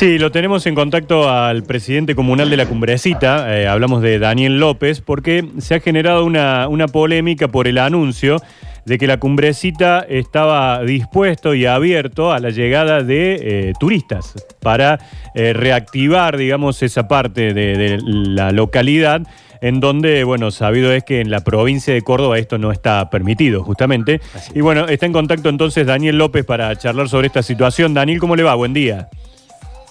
[0.00, 4.58] Sí, lo tenemos en contacto al presidente comunal de la Cumbrecita, eh, hablamos de Daniel
[4.58, 8.40] López, porque se ha generado una, una polémica por el anuncio
[8.86, 15.00] de que la Cumbrecita estaba dispuesto y abierto a la llegada de eh, turistas para
[15.34, 19.20] eh, reactivar, digamos, esa parte de, de la localidad
[19.60, 23.64] en donde, bueno, sabido es que en la provincia de Córdoba esto no está permitido,
[23.64, 24.22] justamente.
[24.54, 27.92] Y bueno, está en contacto entonces Daniel López para charlar sobre esta situación.
[27.92, 28.54] Daniel, ¿cómo le va?
[28.54, 29.10] Buen día.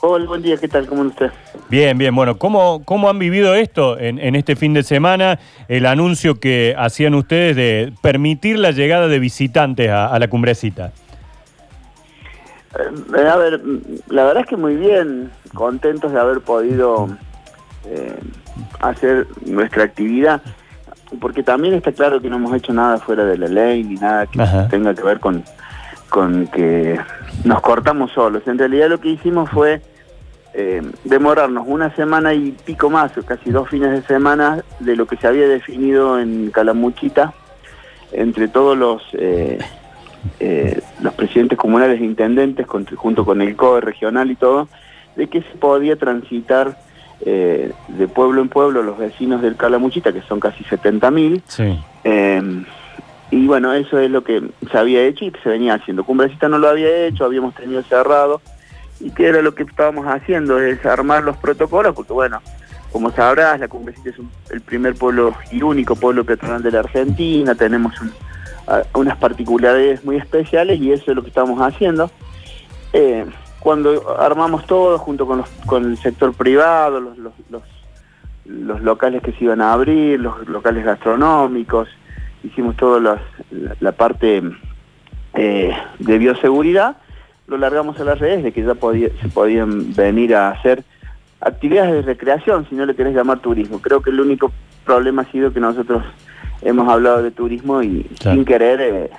[0.01, 0.87] Hola, buen día, ¿qué tal?
[0.87, 1.37] ¿Cómo está usted?
[1.69, 2.15] Bien, bien.
[2.15, 5.39] Bueno, ¿cómo, cómo han vivido esto en, en este fin de semana?
[5.67, 10.93] El anuncio que hacían ustedes de permitir la llegada de visitantes a, a la cumbrecita.
[12.79, 13.61] Eh, a ver,
[14.07, 17.09] la verdad es que muy bien, contentos de haber podido
[17.85, 18.17] eh,
[18.79, 20.41] hacer nuestra actividad,
[21.19, 24.27] porque también está claro que no hemos hecho nada fuera de la ley ni nada
[24.27, 24.69] que Ajá.
[24.69, 25.43] tenga que ver con,
[26.07, 26.97] con que
[27.43, 28.43] nos cortamos solos.
[28.47, 29.81] En realidad lo que hicimos fue
[30.53, 35.05] eh, demorarnos una semana y pico más, o casi dos fines de semana, de lo
[35.05, 37.33] que se había definido en Calamuchita,
[38.11, 39.59] entre todos los eh,
[40.39, 44.67] eh, los presidentes comunales e intendentes, con- junto con el COE regional y todo,
[45.15, 46.77] de que se podía transitar
[47.25, 51.79] eh, de pueblo en pueblo los vecinos del Calamuchita, que son casi 70.000, Sí.
[52.03, 52.41] eh,
[53.31, 56.03] y bueno, eso es lo que se había hecho y que se venía haciendo.
[56.03, 58.41] Cumbrecita no lo había hecho, habíamos tenido cerrado,
[58.99, 62.41] y que era lo que estábamos haciendo, es armar los protocolos, porque bueno,
[62.91, 64.15] como sabrás, la Cumbrecita es
[64.51, 67.93] el primer pueblo y único pueblo peatonal de la Argentina, tenemos
[68.93, 72.11] unas particularidades muy especiales y eso es lo que estamos haciendo.
[72.93, 73.25] Eh,
[73.59, 76.99] cuando armamos todo junto con, los- con el sector privado,
[78.45, 81.87] los locales que se iban a abrir, los locales gastronómicos,
[82.43, 83.21] hicimos toda la,
[83.79, 84.41] la parte
[85.33, 86.97] eh, de bioseguridad,
[87.49, 90.83] lo largamos a las redes de que ya podía- se podían venir a hacer
[91.41, 93.81] actividades de recreación, si no le querés llamar turismo.
[93.81, 94.51] Creo que el único
[94.85, 96.03] problema ha sido que nosotros
[96.61, 98.35] hemos hablado de turismo y Claro.
[98.35, 99.09] sin querer eh,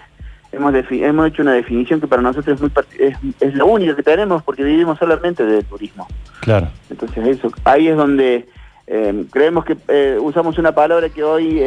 [0.53, 4.03] hemos, hemos hecho una definición que para nosotros es, muy es, es lo único que
[4.03, 6.07] tenemos porque vivimos solamente de turismo.
[6.41, 6.69] Claro.
[6.91, 8.47] Entonces eso, ahí es donde
[8.87, 11.61] eh, creemos que eh, usamos una palabra que hoy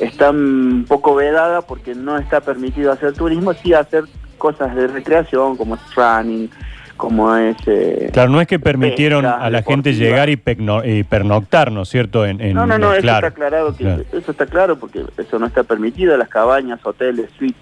[0.00, 4.04] está un poco vedada porque no está permitido hacer turismo, sí hacer
[4.44, 6.50] cosas de recreación como es running,
[6.98, 7.56] como es...
[7.66, 11.72] eh, Claro, no es que permitieron pesca a la gente llegar y, pecno- y pernoctar,
[11.72, 12.26] ¿no es cierto?
[12.26, 13.26] En, en- No, no, no, eso claro.
[13.28, 14.02] está aclarado, que claro.
[14.12, 17.56] eso está claro porque eso no está permitido, las cabañas, hoteles, suites,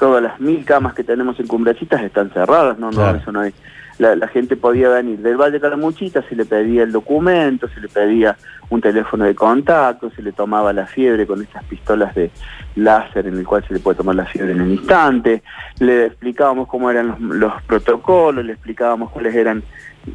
[0.00, 3.12] todas las mil camas que tenemos en Cumbrecitas están cerradas, no, Claro.
[3.12, 3.54] no, eso no hay.
[3.98, 7.80] La, la gente podía venir del Valle de Calamuchita, se le pedía el documento, se
[7.80, 8.36] le pedía
[8.68, 12.30] un teléfono de contacto, se le tomaba la fiebre con estas pistolas de
[12.74, 15.42] láser en el cual se le puede tomar la fiebre en un instante,
[15.78, 19.62] le explicábamos cómo eran los, los protocolos, le explicábamos cuáles eran,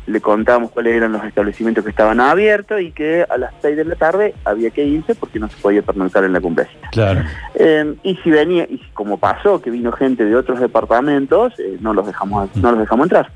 [0.06, 3.86] le contábamos cuáles eran los establecimientos que estaban abiertos y que a las 6 de
[3.86, 6.90] la tarde había que irse porque no se podía pernoctar en la cumbrecita.
[6.92, 7.22] Claro.
[7.56, 11.94] Eh, y si venía, y como pasó que vino gente de otros departamentos, eh, no
[11.94, 13.32] los dejamos, no los dejamos entrar.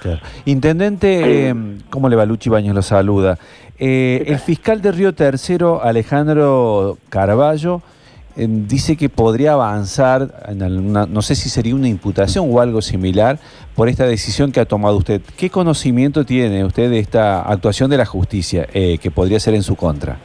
[0.00, 0.20] Claro.
[0.44, 1.54] Intendente, eh,
[1.90, 2.24] ¿cómo le va?
[2.26, 3.38] Luchi Baños lo saluda.
[3.78, 7.82] Eh, el fiscal de Río Tercero, Alejandro Carballo,
[8.36, 12.80] eh, dice que podría avanzar, en alguna- no sé si sería una imputación o algo
[12.82, 13.38] similar,
[13.74, 15.20] por esta decisión que ha tomado usted.
[15.36, 19.62] ¿Qué conocimiento tiene usted de esta actuación de la justicia eh, que podría ser en
[19.62, 20.16] su contra?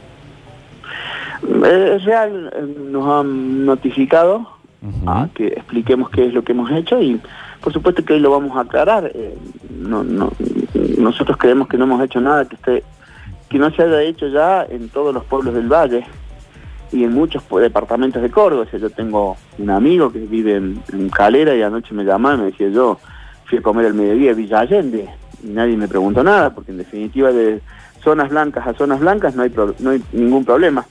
[1.42, 2.52] Es real,
[2.90, 4.46] nos han notificado
[5.06, 7.20] a que expliquemos qué es lo que hemos hecho y
[7.62, 9.10] por supuesto que hoy lo vamos a aclarar.
[9.14, 9.36] Eh,
[9.78, 10.32] no, no,
[10.98, 12.82] nosotros creemos que no hemos hecho nada que esté
[13.48, 16.04] que no se haya hecho ya en todos los pueblos del valle
[16.90, 18.64] y en muchos departamentos de Córdoba.
[18.66, 22.36] O sea, yo tengo un amigo que vive en, en Calera y anoche me llamaba
[22.36, 22.98] y me decía yo
[23.44, 25.06] fui a comer al mediodía a Villa Allende
[25.44, 27.60] y nadie me preguntó nada porque en definitiva de
[28.02, 30.86] zonas blancas a zonas blancas no hay pro- no hay ningún problema.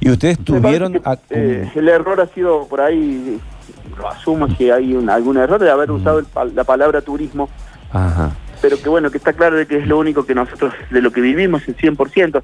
[0.00, 0.92] ¿Y ustedes tuvieron...
[0.92, 3.38] que, a- eh, el error ha sido por ahí,
[4.00, 7.48] lo asumo que hay un- algún error de haber usado el pa- la palabra turismo,
[7.92, 8.30] Ajá.
[8.62, 11.10] pero que bueno, que está claro de que es lo único que nosotros, de lo
[11.12, 12.42] que vivimos, el 100%.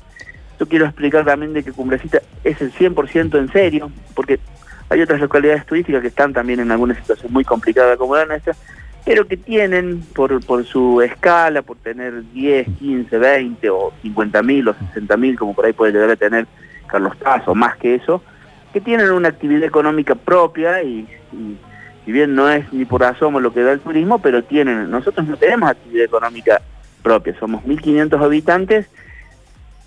[0.59, 4.39] Yo quiero explicar también de que Cumbrecita es el 100% en serio, porque
[4.89, 8.55] hay otras localidades turísticas que están también en alguna situación muy complicada como la nuestra,
[9.05, 14.69] pero que tienen, por, por su escala, por tener 10, 15, 20 o 50 mil
[14.69, 16.47] o 60 mil, como por ahí puede llegar a tener
[16.87, 18.23] Carlos Paz o más que eso,
[18.77, 21.57] que tienen una actividad económica propia y, y
[22.05, 25.27] si bien no es ni por asomo lo que da el turismo, pero tienen, nosotros
[25.27, 26.61] no tenemos actividad económica
[27.03, 28.87] propia, somos 1.500 habitantes,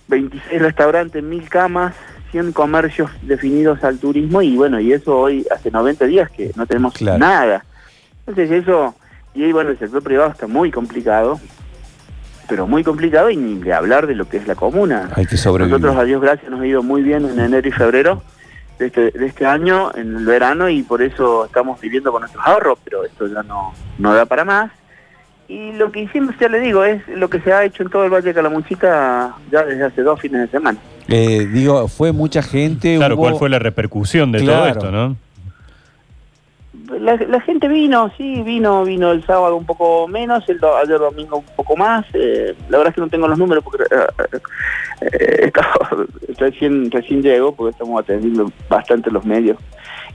[0.08, 1.94] 26 restaurantes, 1.000 camas,
[2.32, 6.66] 100 comercios definidos al turismo y bueno, y eso hoy hace 90 días que no
[6.66, 7.20] tenemos Claro.
[7.20, 7.64] nada.
[8.26, 8.96] Entonces eso
[9.36, 11.40] Y bueno, el sector privado está muy complicado,
[12.48, 15.12] pero muy complicado y ni de hablar de lo que es la comuna.
[15.14, 15.80] Hay que sobrevivir.
[15.80, 18.24] Nosotros, a Dios gracias, nos ha ido muy bien en enero y febrero
[18.80, 22.44] de este, de este año, en el verano, y por eso estamos viviendo con nuestros
[22.48, 24.72] ahorros, pero esto ya no, no da para más.
[25.48, 28.04] Y lo que hicimos, ya le digo, es lo que se ha hecho en todo
[28.06, 30.78] el Valle de Calamuchita ya desde hace dos fines de semana.
[31.08, 32.98] Eh, digo, fue mucha gente.
[32.98, 34.60] Claro, hubo- ¿cuál fue la repercusión de Claro.
[34.60, 35.16] todo esto, no?
[36.98, 41.38] La, la gente vino, sí, vino, vino el sábado un poco menos, el ayer domingo
[41.38, 42.06] un poco más.
[42.14, 44.40] eh, la verdad es que no tengo los números porque eh,
[45.02, 45.52] eh,
[46.38, 49.58] recién, recién llego porque estamos atendiendo bastante los medios.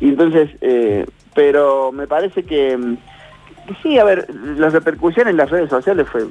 [0.00, 2.96] Y entonces, eh, pero me parece que,
[3.82, 4.26] sí, a ver,
[4.56, 6.26] la repercusión en las redes sociales fue,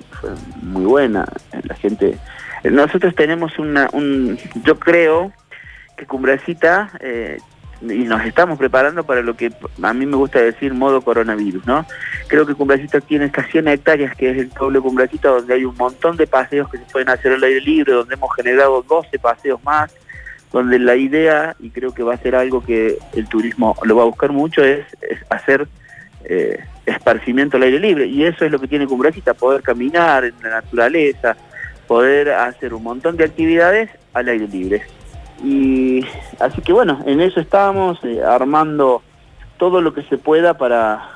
[0.62, 1.26] muy buena.
[1.64, 2.18] La gente,
[2.64, 5.32] nosotros tenemos una, un, yo creo
[5.96, 6.92] que Cumbrecita
[7.82, 11.86] y nos estamos preparando para lo que a mí me gusta decir modo coronavirus, ¿no?
[12.28, 15.66] Creo que Cumbrecita tiene estas 100 hectáreas, que es el pueblo de Cumbrecita, donde hay
[15.66, 19.20] un montón de paseos que se pueden hacer al aire libre, donde hemos generado 12
[19.20, 19.94] paseos más,
[20.52, 24.04] donde la idea, y creo que va a ser algo que el turismo lo va
[24.04, 24.86] a buscar mucho, es,
[25.30, 25.68] hacer
[26.26, 28.06] eh, esparcimiento al aire libre.
[28.06, 31.36] Y eso es lo que tiene Cumbrecita, poder caminar en la naturaleza,
[31.88, 34.84] poder hacer un montón de actividades al aire libre.
[35.44, 36.06] Y
[36.40, 39.02] así que bueno, en eso estamos, eh, armando
[39.58, 41.10] todo lo que se pueda para,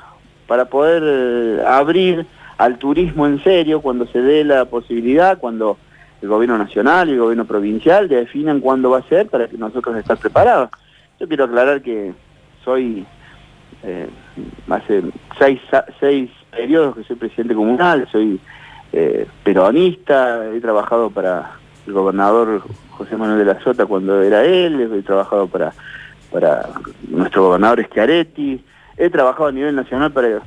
[0.46, 2.26] para poder eh, abrir
[2.58, 5.78] al turismo en serio cuando se dé la posibilidad, cuando
[6.20, 9.96] el gobierno nacional y el gobierno provincial definan cuándo va a ser para que nosotros
[9.96, 10.68] estar preparados.
[11.18, 12.12] Yo quiero aclarar que
[12.64, 13.06] soy,
[13.82, 14.08] eh,
[14.68, 15.04] hace
[15.38, 15.60] seis,
[16.00, 18.38] seis periodos que soy presidente comunal, soy
[19.44, 21.58] peronista, he trabajado para
[21.88, 25.72] el gobernador José Manuel de la Sota cuando era él, he trabajado para,
[26.30, 26.68] para
[27.08, 28.62] nuestro gobernador Schiaretti,
[28.98, 30.42] he trabajado a nivel nacional para,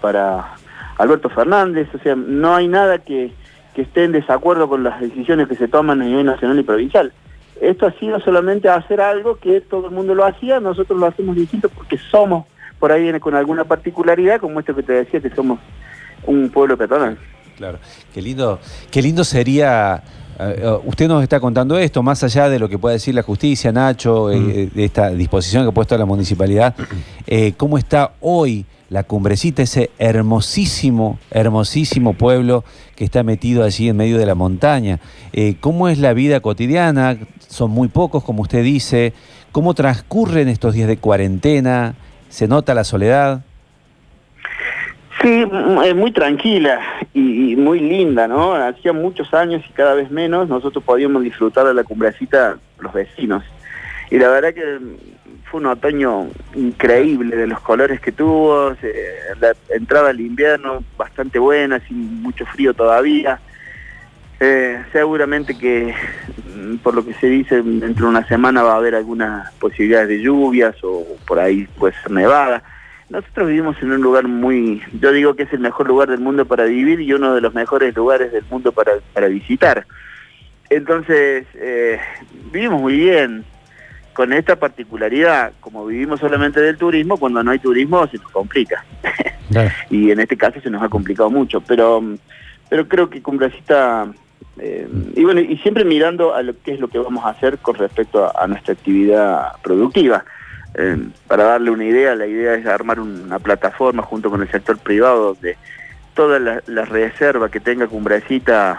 [0.00, 0.54] para,
[0.98, 3.32] Alberto Fernández, o sea, no hay nada que,
[3.74, 7.12] que esté en desacuerdo con las decisiones que se toman a nivel nacional y provincial.
[7.60, 11.34] Esto ha sido solamente hacer algo que todo el mundo lo hacía, nosotros lo hacemos
[11.34, 12.46] distinto porque somos,
[12.78, 15.58] por ahí viene con alguna particularidad, como esto que te decía, que somos
[16.24, 17.18] un pueblo peatonal.
[17.56, 17.78] Claro,
[18.14, 18.60] qué lindo,
[18.90, 20.02] qué lindo sería.
[20.38, 23.72] Eh, usted nos está contando esto, más allá de lo que pueda decir la justicia,
[23.72, 26.74] Nacho, eh, de esta disposición que ha puesto la municipalidad,
[27.26, 32.64] eh, ¿cómo está hoy la cumbrecita, ese hermosísimo, hermosísimo pueblo
[32.94, 35.00] que está metido allí en medio de la montaña?
[35.32, 37.18] Eh, ¿Cómo es la vida cotidiana?
[37.48, 39.12] Son muy pocos, como usted dice.
[39.52, 41.94] ¿Cómo transcurren estos días de cuarentena?
[42.28, 43.42] ¿Se nota la soledad?
[45.20, 45.44] Sí,
[45.84, 46.80] es muy tranquila
[47.12, 48.54] y, muy linda, ¿no?
[48.54, 53.42] Hacía muchos años y cada vez menos nosotros podíamos disfrutar de la cumbrecita los vecinos.
[54.10, 58.76] Y la verdad que mm, fue un otoño increíble de los colores que tuvo,
[59.40, 63.40] la entrada al invierno bastante buena, sin mucho frío todavía.
[64.38, 65.94] Eh, seguramente que,
[66.54, 70.10] mm, por lo que se dice, dentro de una semana va a haber algunas posibilidades
[70.10, 72.62] de lluvias o por ahí puede ser nevada.
[73.10, 76.44] Nosotros vivimos en un lugar muy, yo digo que es el mejor lugar del mundo
[76.44, 79.86] para vivir y uno de los mejores lugares del mundo para, para visitar.
[80.68, 81.98] Entonces, eh,
[82.52, 83.44] vivimos muy bien
[84.12, 88.84] con esta particularidad, como vivimos solamente del turismo, cuando no hay turismo se nos complica.
[89.88, 92.04] Y en este caso se nos ha complicado mucho, pero,
[92.68, 94.12] pero creo que Cumbrecita,
[94.58, 97.56] eh, y bueno, y siempre mirando a lo que es lo que vamos a hacer
[97.56, 100.22] con respecto a, a nuestra actividad productiva.
[100.74, 104.78] Eh, para darle una idea, la idea es armar una plataforma junto con el sector
[104.78, 105.56] privado donde
[106.14, 108.78] toda la, la reserva que tenga Cumbrecita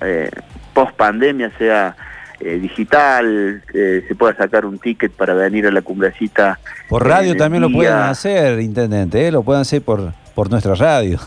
[0.00, 0.30] eh,
[0.72, 1.96] post pandemia sea
[2.40, 6.60] eh, digital, eh, se pueda sacar un ticket para venir a la Cumbrecita.
[6.88, 9.32] Por radio también lo pueden hacer, intendente, ¿eh?
[9.32, 11.18] lo pueden hacer por, por nuestra radio.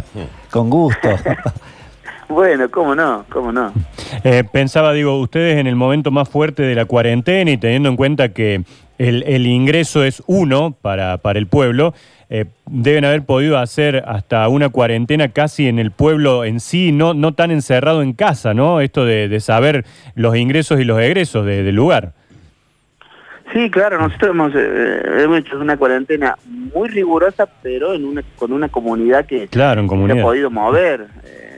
[0.50, 1.08] Con gusto.
[2.28, 3.72] Bueno, cómo no, cómo no.
[4.22, 7.96] Eh, pensaba, digo, ustedes en el momento más fuerte de la cuarentena y teniendo en
[7.96, 8.62] cuenta que
[8.98, 11.94] el, el ingreso es uno para, para el pueblo,
[12.30, 17.14] eh, deben haber podido hacer hasta una cuarentena casi en el pueblo en sí, no,
[17.14, 18.80] no tan encerrado en casa, ¿no?
[18.82, 22.12] Esto de, de saber los ingresos y los egresos de- del lugar.
[23.54, 28.52] Sí, claro, nosotros hemos, eh, hemos hecho una cuarentena muy rigurosa, pero en una, con
[28.52, 30.22] una comunidad que Claro, en se ha comunidad.
[30.22, 31.06] podido mover.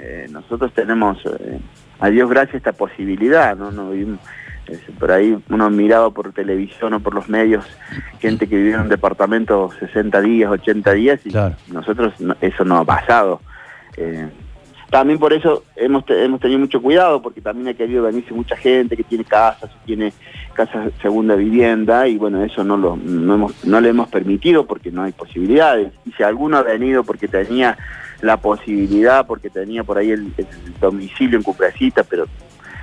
[0.02, 1.60] Eh, nosotros tenemos, eh,
[1.98, 3.70] a Dios gracias, esta posibilidad, ¿no?
[3.70, 4.20] no vivimos-
[4.98, 7.64] por ahí uno miraba por televisión o por los medios
[8.20, 11.56] gente que vivía en un departamento 60 días, 80 días y Claro.
[11.72, 13.40] nosotros no- eso no ha pasado.
[13.96, 14.28] Eh,
[14.90, 18.96] también por eso hemos, hemos tenido mucho cuidado, porque también ha querido venirse mucha gente
[18.96, 20.12] que tiene casas, tiene
[20.52, 24.90] casas segunda vivienda, y bueno, eso no, lo, no, hemos, no le hemos permitido porque
[24.90, 25.92] no hay posibilidades.
[26.04, 27.78] Y si alguno ha venido porque tenía
[28.20, 30.32] la posibilidad, porque tenía por ahí el,
[30.80, 32.26] domicilio en Cuprecita, pero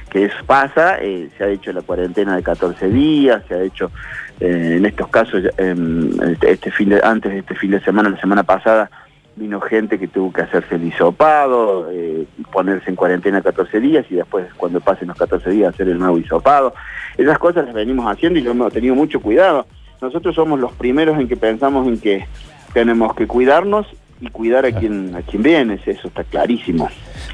[0.09, 3.91] que eso pasa, eh, se ha hecho la cuarentena de 14 días, se ha hecho
[4.39, 8.19] eh, en estos casos, este, este, fin de, antes de este fin de semana, la
[8.19, 8.89] semana pasada,
[9.38, 14.15] vino gente que tuvo que hacerse el hisopado, eh, ponerse en cuarentena 14 días y
[14.15, 16.74] después cuando pasen los 14 días hacer el nuevo hisopado.
[17.17, 19.65] Esas cosas las venimos haciendo y lo hemos tenido mucho cuidado.
[20.01, 22.25] Nosotros somos los primeros en que pensamos en que
[22.74, 23.88] tenemos que cuidarnos
[24.19, 26.89] y cuidar a quien, a quien viene, eso está clarísimo.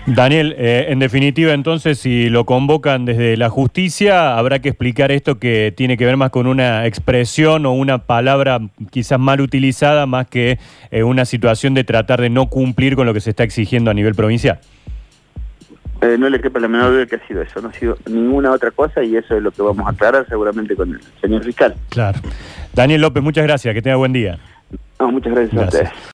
[0.06, 5.40] Daniel, eh, en definitiva, entonces, si lo convocan desde la justicia, habrá que explicar esto
[5.40, 8.60] que tiene que ver más con una expresión o una palabra
[8.92, 10.60] quizás mal utilizada, más que
[10.92, 13.94] eh, una situación de tratar de no cumplir con lo que se está exigiendo a
[13.94, 14.60] nivel provincial.
[16.02, 18.52] Eh, no le quepa la menor duda que ha sido eso, no ha sido ninguna
[18.52, 21.76] otra cosa y eso es lo que vamos a aclarar seguramente con el señor fiscal.
[21.88, 22.20] Claro.
[22.74, 24.38] Daniel López, muchas gracias, que tenga buen día.
[25.00, 25.62] muchas gracias.
[25.62, 25.90] a ustedes.